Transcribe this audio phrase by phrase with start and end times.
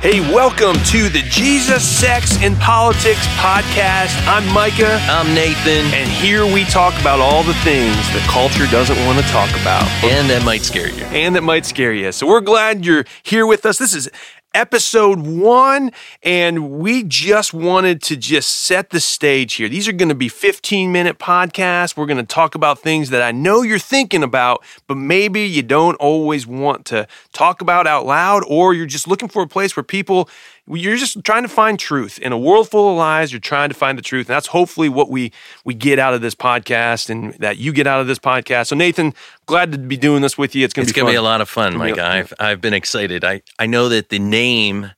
[0.00, 4.14] Hey, welcome to the Jesus, Sex, and Politics podcast.
[4.28, 8.96] I'm Micah, I'm Nathan, and here we talk about all the things the culture doesn't
[9.06, 11.02] want to talk about and that might scare you.
[11.06, 12.12] and that might scare you.
[12.12, 13.78] So we're glad you're here with us.
[13.78, 14.08] This is
[14.54, 15.92] episode one,
[16.22, 19.68] and we just wanted to just set the stage here.
[19.68, 21.96] These are going to be 15 minute podcasts.
[21.96, 25.62] We're going to talk about things that I know you're thinking about, but maybe you
[25.62, 29.76] don't always want to talk about out loud, or you're just looking for a place
[29.76, 30.28] where people
[30.70, 33.74] you're just trying to find truth in a world full of lies you're trying to
[33.74, 35.32] find the truth and that's hopefully what we
[35.64, 38.76] we get out of this podcast and that you get out of this podcast so
[38.76, 39.14] nathan
[39.48, 41.14] glad to be doing this with you it's gonna It's be going to fun.
[41.14, 41.94] be a lot of fun, Mike.
[41.96, 43.24] be a- I've I've been excited.
[43.24, 44.92] I I know that the name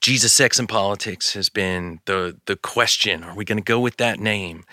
[0.00, 3.22] Jesus, Sex, and Politics has been the the question.
[3.22, 4.64] Are we going to go with that name?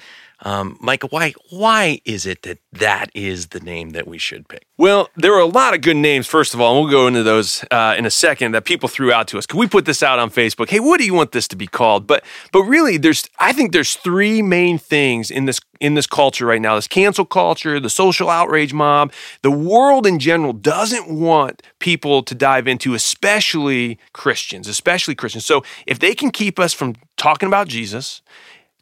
[0.41, 0.77] Um,
[1.09, 4.67] why why is it that that is the name that we should pick?
[4.77, 7.23] Well, there are a lot of good names, first of all, and we'll go into
[7.23, 9.47] those uh, in a second that people threw out to us.
[9.47, 10.69] Can we put this out on Facebook?
[10.69, 12.05] Hey, what do you want this to be called?
[12.05, 16.45] But but really, there's I think there's three main things in this in this culture
[16.45, 21.63] right now: this cancel culture, the social outrage mob, the world in general doesn't want
[21.79, 25.45] people to dive into, especially Christians, especially Christians.
[25.45, 28.21] So if they can keep us from talking about Jesus,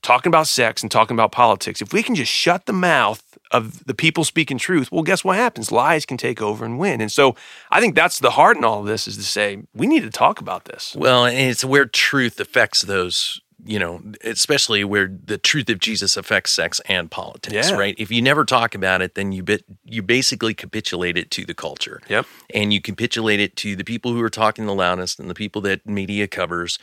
[0.05, 3.85] talking about sex and talking about politics, if we can just shut the mouth of
[3.85, 5.71] the people speaking truth, well, guess what happens?
[5.71, 7.01] Lies can take over and win.
[7.01, 7.35] And so
[7.71, 10.09] I think that's the heart in all of this is to say, we need to
[10.09, 10.95] talk about this.
[10.97, 16.15] Well, and it's where truth affects those, you know, especially where the truth of Jesus
[16.15, 17.75] affects sex and politics, Yeah.
[17.75, 17.95] right?
[17.97, 21.53] If you never talk about it, then you bit you basically capitulate it to the
[21.53, 22.01] culture.
[22.07, 22.25] Yep.
[22.53, 25.61] And you capitulate it to the people who are talking the loudest and the people
[25.63, 26.77] that media covers.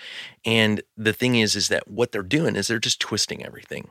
[0.44, 3.91] And the thing is is that what they're doing is they're just twisting everything.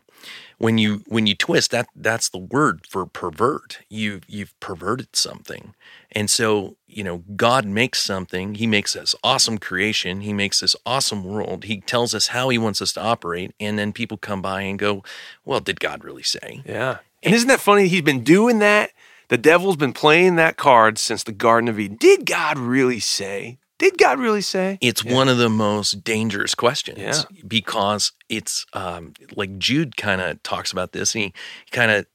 [0.57, 3.79] When you when you twist that that's the word for pervert.
[3.89, 5.73] You you've perverted something.
[6.11, 8.55] And so, you know, God makes something.
[8.55, 10.21] He makes this awesome creation.
[10.21, 11.63] He makes this awesome world.
[11.65, 13.53] He tells us how he wants us to operate.
[13.59, 15.03] And then people come by and go,
[15.45, 16.61] well, did God really say?
[16.65, 16.97] Yeah.
[17.23, 17.87] And isn't that funny?
[17.87, 18.91] He's been doing that.
[19.29, 21.97] The devil's been playing that card since the Garden of Eden.
[21.97, 23.59] Did God really say?
[23.77, 24.77] Did God really say?
[24.81, 27.21] It's one of the most dangerous questions Yeah.
[27.47, 31.13] because it's um, like Jude kind of talks about this.
[31.13, 31.33] He
[31.71, 32.05] kind of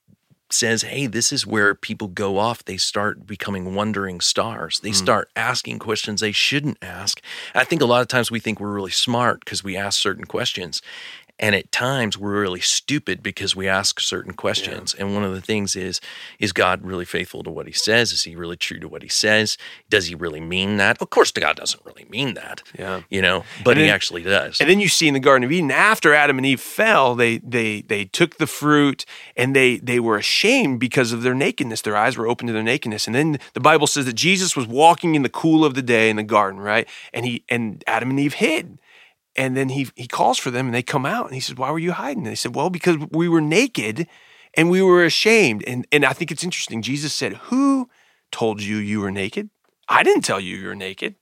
[0.50, 2.64] says, Hey, this is where people go off.
[2.64, 4.80] They start becoming wandering stars.
[4.80, 4.94] They mm.
[4.94, 7.20] start asking questions they shouldn't ask.
[7.54, 10.24] I think a lot of times we think we're really smart because we ask certain
[10.24, 10.82] questions.
[11.38, 14.94] And at times we're really stupid because we ask certain questions.
[14.94, 16.00] And one of the things is,
[16.38, 18.10] is God really faithful to what he says?
[18.12, 19.58] Is he really true to what he says?
[19.90, 21.00] Does he really mean that?
[21.02, 22.62] Of course, God doesn't really mean that.
[22.78, 23.02] Yeah.
[23.10, 24.60] You know, but And he then- actually does.
[24.60, 27.38] And then you see in the Garden of Eden, after Adam and Eve fell, they
[27.38, 29.04] they they took the fruit
[29.36, 31.82] and they they were ashamed because of their nakedness.
[31.82, 33.06] Their eyes were open to their nakedness.
[33.06, 36.08] And then the Bible says that Jesus was walking in the cool of the day
[36.08, 36.88] in the garden, right?
[37.12, 38.78] And he and Adam and Eve hid.
[39.36, 41.70] And then he he calls for them and they come out and he says, Why
[41.70, 42.18] were you hiding?
[42.24, 44.06] And they said, Well, because we were naked
[44.54, 45.62] and we were ashamed.
[45.66, 46.82] And and I think it's interesting.
[46.82, 47.88] Jesus said, Who
[48.32, 49.50] told you you were naked?
[49.88, 51.14] I didn't tell you you were naked.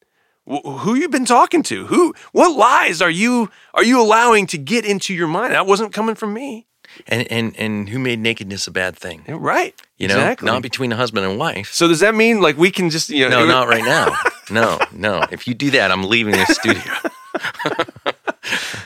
[0.48, 1.86] Wh- who you been talking to?
[1.86, 2.14] Who?
[2.32, 5.52] What lies are you are you allowing to get into your mind?
[5.52, 6.66] That wasn't coming from me.
[7.08, 9.24] and and and who made nakedness a bad thing?
[9.26, 9.74] Right.
[9.98, 10.46] You know, exactly.
[10.46, 11.72] not between a husband and wife.
[11.72, 13.40] so does that mean like we can just you know?
[13.40, 14.14] No, not right now.
[14.50, 15.24] No, no.
[15.32, 16.82] If you do that, I'm leaving the studio.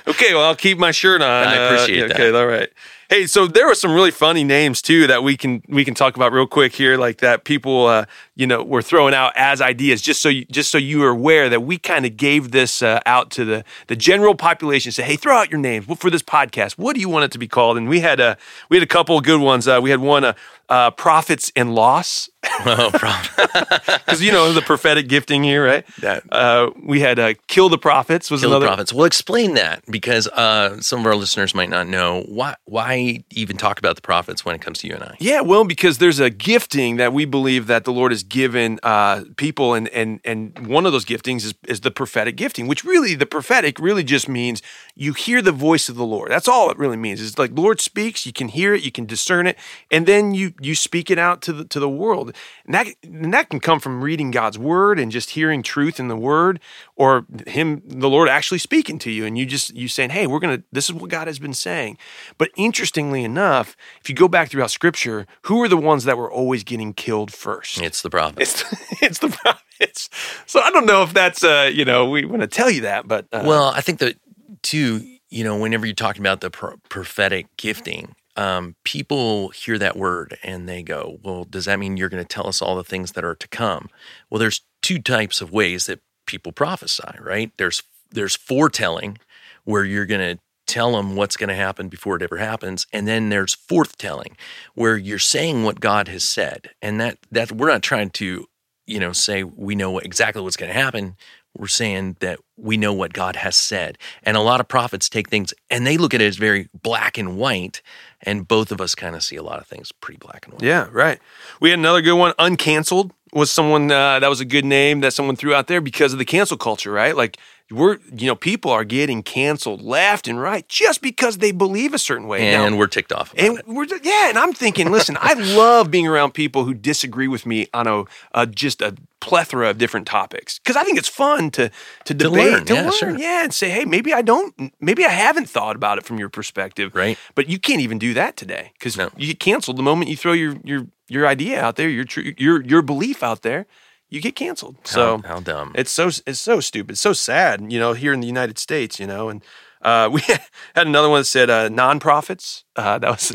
[0.09, 1.29] Okay, well I'll keep my shirt on.
[1.49, 2.21] I Uh, appreciate yeah, that.
[2.21, 2.71] Okay, all right.
[3.11, 6.17] Hey, so there were some really funny names too that we can we can talk
[6.17, 8.05] about real quick here, like that people uh,
[8.37, 11.49] you know were throwing out as ideas, just so you, just so you are aware
[11.49, 14.93] that we kind of gave this uh, out to the the general population.
[14.93, 16.73] Say, hey, throw out your names for this podcast.
[16.73, 17.79] What do you want it to be called?
[17.79, 18.37] And we had a
[18.69, 19.67] we had a couple of good ones.
[19.67, 20.35] Uh, we had one, uh,
[20.69, 22.29] uh, profits and loss,
[22.67, 25.87] oh, because you know the prophetic gifting here, right?
[26.01, 28.67] That- uh, we had uh, kill the prophets was Kill another.
[28.67, 28.93] the prophets.
[28.93, 32.55] Well, explain that because uh, some of our listeners might not know why.
[32.67, 35.17] Why even talk about the prophets when it comes to you and I?
[35.19, 39.25] Yeah, well, because there's a gifting that we believe that the Lord has given uh,
[39.37, 43.15] people, and and and one of those giftings is is the prophetic gifting, which really
[43.15, 44.61] the prophetic really just means
[44.95, 46.31] you hear the voice of the Lord.
[46.31, 47.21] That's all it really means.
[47.23, 49.57] It's like Lord speaks, you can hear it, you can discern it,
[49.91, 52.35] and then you you speak it out to the to the world.
[52.65, 56.09] And that and that can come from reading God's word and just hearing truth in
[56.09, 56.61] the word,
[56.97, 60.41] or Him, the Lord, actually speaking to you, and you just you saying, "Hey, we're
[60.41, 60.63] gonna.
[60.73, 61.99] This is what God has been saying."
[62.37, 66.31] But interestingly enough, if you go back throughout Scripture, who are the ones that were
[66.31, 67.81] always getting killed first?
[67.81, 68.63] It's the prophets.
[68.63, 70.11] It's it's the prophets.
[70.47, 73.07] So I don't know if that's uh you know we want to tell you that,
[73.07, 74.17] but uh, Well, I think that
[74.63, 75.01] too,
[75.31, 80.39] you know, whenever you're talking about the pro- prophetic gifting, um, people hear that word
[80.45, 83.13] and they go, well, does that mean you're going to tell us all the things
[83.13, 83.91] that are to come?
[84.31, 87.51] Well, there's two types of ways that people prophesy, right?
[87.59, 89.19] There's there's foretelling
[89.65, 93.09] where you're going to tell them what's going to happen before it ever happens and
[93.09, 94.35] then there's forthtelling
[94.75, 98.47] where you're saying what God has said and that that we're not trying to
[98.87, 101.17] you know say we know exactly what's going to happen
[101.57, 105.29] we're saying that we know what God has said and a lot of prophets take
[105.29, 107.83] things and they look at it as very black and white
[108.23, 110.63] and both of us kind of see a lot of things pretty black and white
[110.63, 111.21] Yeah, right.
[111.61, 112.33] We had another good one.
[112.39, 116.13] Uncanceled was someone uh, that was a good name that someone threw out there because
[116.13, 117.17] of the cancel culture, right?
[117.17, 117.37] Like
[117.71, 121.99] we're, you know, people are getting canceled left and right just because they believe a
[121.99, 122.51] certain way.
[122.51, 123.69] Now- and we're ticked off and it.
[123.69, 127.67] we're yeah, and I'm thinking, listen, I love being around people who disagree with me
[127.75, 131.71] on a, a just a plethora of different topics because I think it's fun to
[132.05, 133.19] to debate, to learn, yeah, sure.
[133.19, 136.29] yeah, and say, hey, maybe I don't, maybe I haven't thought about it from your
[136.31, 137.19] perspective, Right.
[137.35, 139.11] But you can't even do that today because No.
[139.17, 142.33] you get canceled the moment you throw your your your idea out there, your tr-
[142.37, 143.67] your your belief out there,
[144.09, 144.77] you get canceled.
[144.85, 147.73] So how, how dumb it's so it's so stupid, so sad.
[147.73, 149.43] You know, here in the United States, you know, and
[149.83, 150.43] uh, we had
[150.75, 152.65] another one that said uh, non-profits.
[152.77, 153.33] Uh, that was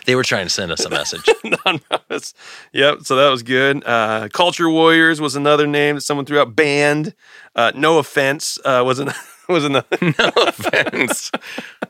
[0.06, 1.28] they were trying to send us a message
[1.66, 2.34] non-profits.
[2.72, 3.02] Yep.
[3.02, 3.84] So that was good.
[3.84, 6.54] Uh, Culture Warriors was another name that someone threw out.
[6.56, 7.14] Band.
[7.56, 9.10] Uh, no offense uh, was an,
[9.48, 9.86] was another.
[10.00, 11.30] no offense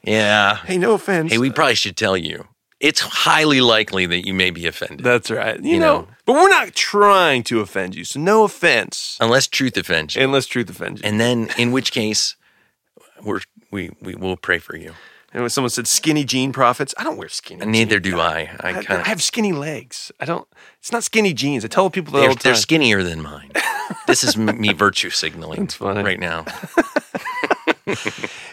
[0.03, 1.31] yeah hey, no offense.
[1.31, 2.47] hey we probably should tell you
[2.81, 5.63] it's highly likely that you may be offended That's right.
[5.63, 6.09] You, You know, know.
[6.27, 8.05] but we're not trying to offend you.
[8.05, 11.09] So no offense, unless truth offends you unless truth offends you.
[11.09, 12.37] and then in which case
[13.23, 13.41] we're
[13.71, 14.95] we we will pray for you
[15.33, 17.65] And when someone said skinny jean prophets, I don't wear skinny.
[17.67, 18.15] neither jeans.
[18.17, 20.11] do i i I, kind I have skinny legs.
[20.19, 20.47] I don't.
[20.81, 21.65] It's not skinny jeans.
[21.65, 23.51] I tell people that they're, the they're skinnier than mine
[24.07, 26.03] this is me virtue signaling That's funny.
[26.03, 26.45] right now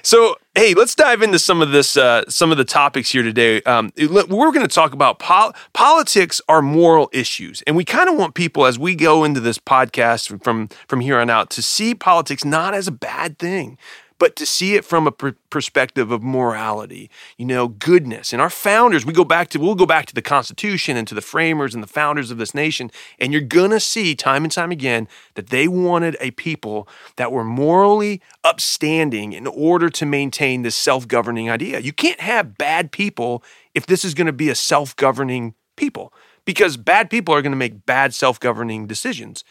[0.08, 3.62] So, hey, let's dive into some of this, uh, some of the topics here today.
[3.64, 8.16] Um, we're going to talk about pol- politics are moral issues, and we kind of
[8.16, 11.94] want people as we go into this podcast from from here on out to see
[11.94, 13.78] politics not as a bad thing,
[14.20, 18.34] but to see it from a per- perspective of morality, you know, goodness.
[18.34, 21.16] And our founders, we go back to, we'll go back to the Constitution and to
[21.16, 24.72] the framers and the founders of this nation, and you're gonna see time and time
[24.72, 30.76] again that they wanted a people that were morally upstanding in order to maintain this
[30.76, 31.80] self-governing idea.
[31.80, 33.44] You can't have bad people
[33.74, 36.12] if this is gonna be a self-governing people,
[36.44, 39.44] because bad people are gonna make bad self-governing decisions.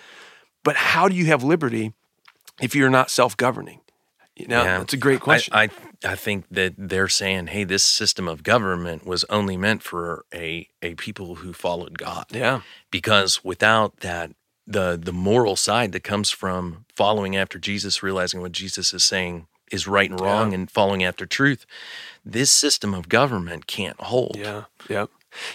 [0.65, 1.93] But how do you have liberty
[2.61, 3.79] if you're not self-governing?
[3.79, 3.86] You
[4.49, 4.79] know, Yeah.
[4.79, 5.55] that's a great question.
[5.55, 5.69] I, I
[6.05, 10.69] I think that they're saying, hey, this system of government was only meant for a
[10.83, 12.27] a people who followed God.
[12.31, 12.61] yeah.
[12.91, 14.31] Because without that,
[14.67, 19.47] the the moral side that comes from following after Jesus, realizing what Jesus is saying
[19.73, 21.67] is right and wrong, and following after truth,
[22.25, 24.37] this system of government can't hold.
[24.37, 25.07] Yeah, yeah.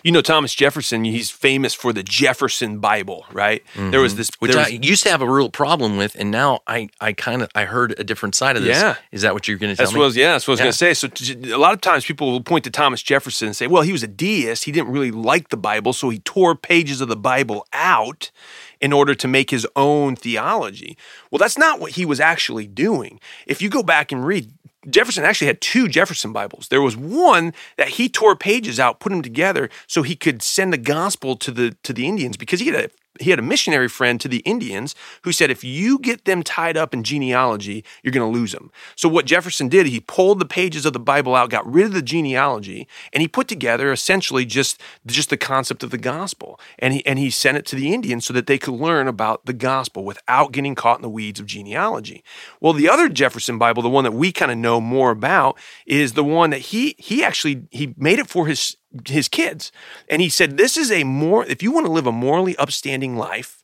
[0.03, 1.03] You know Thomas Jefferson.
[1.03, 3.63] He's famous for the Jefferson Bible, right?
[3.75, 4.17] There was mm-hmm.
[4.17, 7.13] this, Which there I used to have a real problem with, and now I, I
[7.13, 8.77] kind of I heard a different side of this.
[8.77, 8.95] Yeah.
[9.11, 9.99] Is that what you're going to tell That's me?
[9.99, 10.87] was, yeah, that's what I was Yeah.
[10.87, 11.43] going to say.
[11.43, 13.91] So a lot of times people will point to Thomas Jefferson and say, well, he
[13.91, 14.65] was a deist.
[14.65, 18.31] He didn't really like the Bible, so he tore pages of the Bible out
[18.79, 20.97] in order to make his own theology.
[21.29, 23.19] Well, that's not what he was actually doing.
[23.45, 24.51] If you go back and read,
[24.89, 26.67] Jefferson actually had two Jefferson Bibles.
[26.69, 30.73] There was one that he tore pages out, put them together so he could send
[30.73, 32.89] the gospel to the to the Indians because he had a
[33.19, 36.77] he had a missionary friend to the Indians who said, if you get them tied
[36.77, 38.71] up in genealogy, you're going to lose them.
[38.95, 41.93] So, what Jefferson did, he pulled the pages of the Bible out, got rid of
[41.93, 46.59] the genealogy, and he put together essentially just, just the concept of the gospel.
[46.79, 49.45] And he, and he sent it to the Indians so that they could learn about
[49.45, 52.23] the gospel without getting caught in the weeds of genealogy.
[52.59, 56.13] Well, the other Jefferson Bible, the one that we kind of know more about, is
[56.13, 59.71] the one that he he actually he made it for his his kids.
[60.09, 63.15] And he said, This is a more, if you want to live a morally upstanding
[63.15, 63.61] life,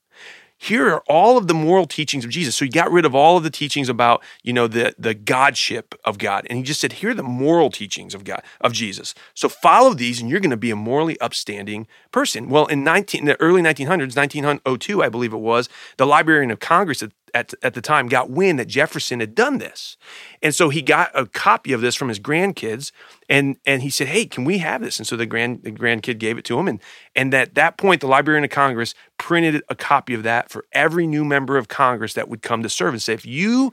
[0.60, 2.56] here are all of the moral teachings of Jesus.
[2.56, 5.94] So he got rid of all of the teachings about, you know, the the godship
[6.04, 6.48] of God.
[6.50, 9.14] And he just said, here are the moral teachings of God, of Jesus.
[9.36, 12.50] So follow these and you're going to be a morally upstanding person.
[12.50, 17.04] Well, in 19 the early 1900s, 1902, I believe it was, the Librarian of Congress
[17.04, 19.96] at, at, at the time got wind that Jefferson had done this.
[20.42, 22.92] And so he got a copy of this from his grandkids
[23.30, 26.18] and and he said, "Hey, can we have this?" And so the grand the grandkid
[26.18, 26.82] gave it to him and
[27.16, 31.06] and at that point the Librarian of Congress printed a copy of that for every
[31.06, 33.72] new member of Congress that would come to serve and say, "If you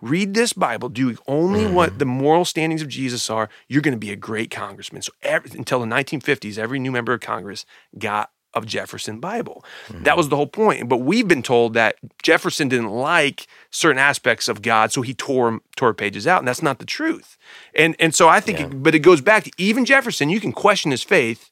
[0.00, 1.74] read this Bible, do only mm-hmm.
[1.74, 5.12] what the moral standings of Jesus are, you're going to be a great congressman." So
[5.22, 7.64] every, until the 1950s, every new member of Congress
[7.96, 9.64] got of Jefferson Bible.
[9.88, 10.04] Mm-hmm.
[10.04, 10.88] That was the whole point.
[10.88, 15.60] But we've been told that Jefferson didn't like certain aspects of God, so he tore
[15.76, 17.36] tore pages out, and that's not the truth.
[17.74, 18.66] And and so I think, Yeah.
[18.66, 20.28] it, but it goes back to even Jefferson.
[20.30, 21.50] You can question his faith,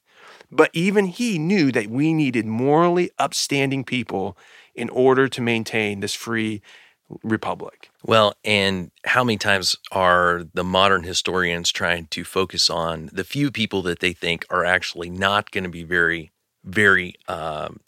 [0.51, 4.37] But even he knew that we needed morally upstanding people
[4.75, 6.61] in order to maintain this free
[7.23, 7.89] republic.
[8.05, 13.51] Well, and how many times are the modern historians trying to focus on the few
[13.51, 16.31] people that they think are actually not going to be very,
[16.63, 17.79] very, um,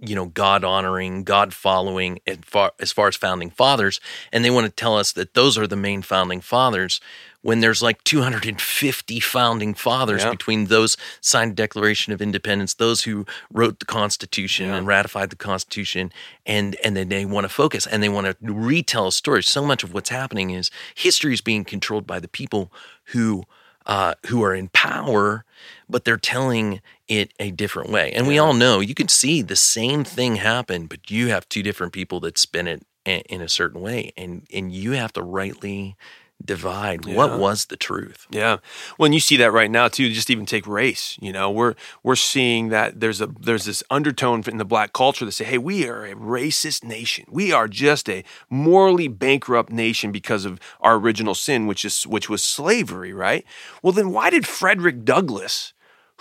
[0.00, 4.00] you know, God honoring, God following, as far, as far as founding fathers,
[4.32, 7.00] and they want to tell us that those are the main founding fathers
[7.42, 10.30] when there's like 250 founding fathers Yeah.
[10.30, 14.76] between those signed Declaration of Independence, those who wrote the Constitution Yeah.
[14.76, 16.12] and ratified the Constitution,
[16.46, 19.42] and and then they want to focus and they want to retell a story.
[19.42, 22.72] So much of what's happening is history is being controlled by the people
[23.12, 23.44] who
[23.88, 25.44] uh, who are in power,
[25.88, 28.12] but they're telling it a different way.
[28.12, 31.62] And we all know you can see the same thing happen, but you have two
[31.62, 35.22] different people that spin it in, in a certain way, and and you have to
[35.22, 35.96] rightly
[36.44, 37.14] divide Yeah.
[37.16, 38.26] what was the truth.
[38.30, 38.58] Yeah.
[38.96, 40.08] Well, and you see that right now too.
[40.12, 41.16] Just even take race.
[41.20, 45.24] You know, we're we're seeing that there's a there's this undertone in the black culture
[45.24, 47.24] that say, "Hey, we are a racist nation.
[47.28, 52.28] We are just a morally bankrupt nation because of our original sin, which is which
[52.28, 53.44] was slavery." Right.
[53.82, 55.72] Well, then why did Frederick Douglass?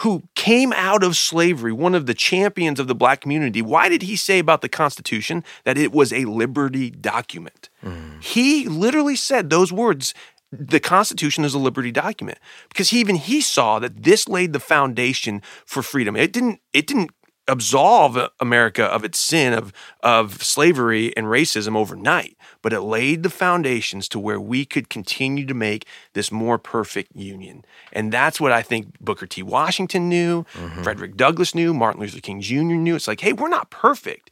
[0.01, 4.03] Who came out of slavery, one of the champions of the black community, why did
[4.03, 7.69] he say about the Constitution that it was a liberty document?
[7.81, 8.19] Hmm.
[8.19, 10.13] He literally said those words
[10.51, 12.39] the Constitution is a liberty document
[12.69, 16.15] because he, even he saw that this laid the foundation for freedom.
[16.15, 16.61] It didn't.
[16.73, 17.11] It didn't
[17.47, 23.29] absolve America of its sin of of slavery and racism overnight, but it laid the
[23.29, 27.63] foundations to where we could continue to make this more perfect union.
[27.93, 29.43] And that's what I think Booker T.
[29.43, 30.83] Washington knew, mm-hmm.
[30.83, 32.75] Frederick Douglass knew, Martin Luther King Jr.
[32.75, 32.95] knew.
[32.95, 34.29] It's like, hey, we're not perfect,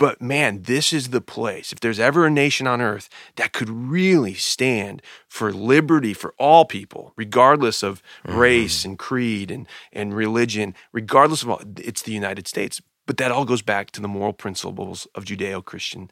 [0.00, 1.72] but man, this is the place.
[1.74, 6.64] If there's ever a nation on earth that could really stand for liberty for all
[6.64, 8.38] people, regardless of mm-hmm.
[8.38, 12.80] race and creed and, and religion, regardless of all, it's the United States.
[13.04, 16.10] But that all goes back to the moral principles of Judeo Christian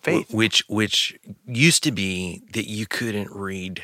[0.00, 0.32] faith.
[0.32, 3.82] which which used to be that you couldn't read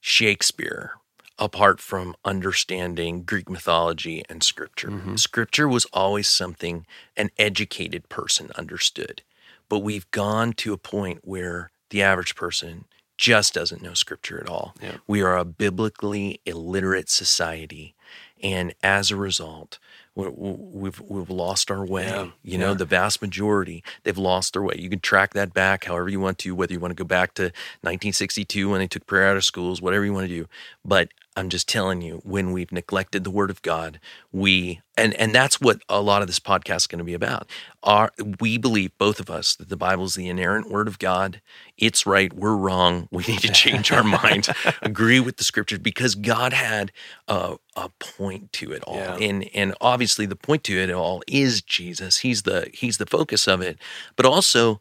[0.00, 0.92] Shakespeare
[1.38, 4.88] apart from understanding Greek mythology and scripture.
[4.88, 5.16] Mm-hmm.
[5.16, 9.22] Scripture was always something an educated person understood.
[9.68, 12.84] But we've gone to a point where the average person
[13.16, 14.74] just doesn't know scripture at all.
[14.80, 14.96] Yeah.
[15.06, 17.94] We are a biblically illiterate society.
[18.42, 19.78] And as a result,
[20.14, 22.06] we- we- we've, we've lost our way.
[22.06, 22.74] Yeah, You know, yeah.
[22.74, 24.76] the vast majority, they've lost their way.
[24.78, 27.34] You can track that back however you want to, whether you want to go back
[27.34, 27.50] to
[27.82, 30.46] 1962 when they took prayer out of schools, whatever you want to do.
[30.84, 34.00] But I'm just telling you, when we've neglected the word of God,
[34.32, 37.48] we and and that's what a lot of this podcast is going to be about.
[37.84, 41.40] Our we believe both of us that the Bible is the inerrant word of God.
[41.76, 43.08] It's right, we're wrong.
[43.12, 44.48] We need to change our mind,
[44.82, 46.90] agree with the scriptures because God had
[47.28, 48.96] a, a point to it all.
[48.96, 49.16] Yeah.
[49.18, 52.18] And and obviously the point to it all is Jesus.
[52.18, 53.78] He's the he's the focus of it.
[54.16, 54.80] But also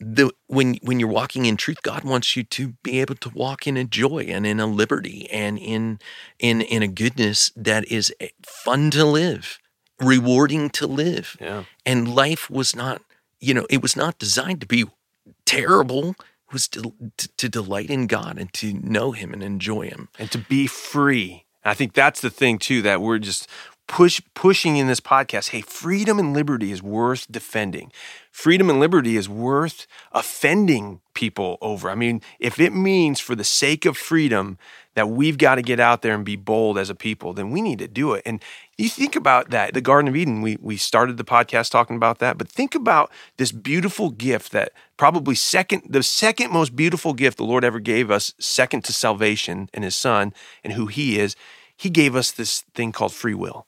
[0.00, 3.66] the when when you're walking in truth, God wants you to be able to walk
[3.66, 5.98] in a joy and in a liberty and in
[6.38, 9.58] in in a goodness that is eh, fun to live,
[10.00, 11.36] rewarding to live.
[11.40, 11.64] Yeah.
[11.84, 13.02] And life was not,
[13.40, 14.84] you know, it was not designed to be
[15.44, 16.10] terrible.
[16.10, 20.08] It was to, to, to delight in God and to know Him and enjoy Him.
[20.18, 21.44] and to be free.
[21.64, 23.48] I think that's the thing too that we're just
[23.88, 25.48] push pushing in this podcast.
[25.48, 27.90] Hey, freedom and liberty is worth defending.
[28.30, 31.90] Freedom and liberty is worth offending people over.
[31.90, 34.58] I mean, if it means for the sake of freedom
[34.94, 37.60] that we've got to get out there and be bold as a people, then we
[37.60, 38.22] need to do it.
[38.24, 38.40] And
[38.76, 42.18] you think about that, the Garden of Eden, we we started the podcast talking about
[42.18, 47.38] that, but think about this beautiful gift that probably second the second most beautiful gift
[47.38, 51.34] the Lord ever gave us, second to salvation and his son and who he is.
[51.76, 53.66] He gave us this thing called free will.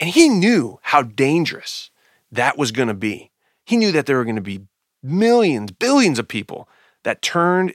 [0.00, 1.90] And he knew how dangerous
[2.30, 3.30] that was going to be.
[3.64, 4.62] He knew that there were going to be
[5.02, 6.68] millions, billions of people
[7.04, 7.74] that turned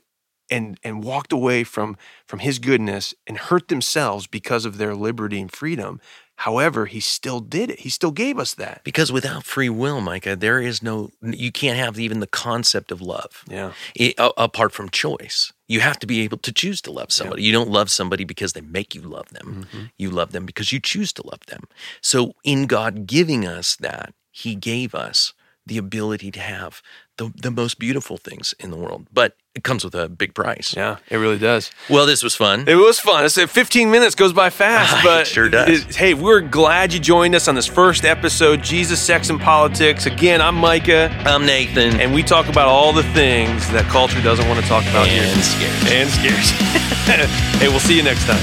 [0.50, 5.39] and and walked away from from his goodness and hurt themselves because of their liberty
[5.41, 6.00] and freedom.
[6.38, 7.79] However, he still did it.
[7.79, 8.81] He still gave us that.
[8.83, 13.01] Because without free will, Micah, there is no, you can't have even the concept of
[13.01, 13.43] love.
[13.50, 13.74] Yeah.
[14.00, 15.51] I- a- apart from choice.
[15.67, 17.43] You have to be able to choose to love somebody.
[17.43, 19.65] You don't love somebody because they make you love them.
[19.65, 19.86] Mm-hmm.
[19.97, 21.63] You love them because you choose to love them.
[22.01, 25.33] So, in God giving us that, He gave us
[25.65, 26.81] the ability to have
[27.17, 29.07] the, the most beautiful things in the world.
[29.12, 30.75] But it comes with a big price.
[30.77, 31.71] Yeah, it really does.
[31.89, 32.65] Well, this was fun.
[32.67, 33.24] It was fun.
[33.24, 35.67] I said 15 minutes goes by fast, It but sure does.
[35.86, 40.05] it- hey, we're glad you joined us on this first episode, Jesus, Sex, and Politics.
[40.05, 42.00] Again, I'm Micah, I'm Nathan.
[42.00, 45.25] and we talk about all the things that culture doesn't want to talk about And
[45.25, 45.33] here.
[45.33, 45.91] And scares.
[45.91, 46.50] And scares.
[47.59, 48.41] hey, we'll see you next time.